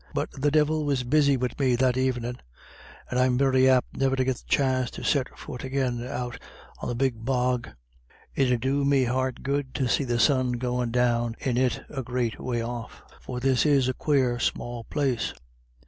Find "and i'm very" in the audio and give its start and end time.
3.11-3.69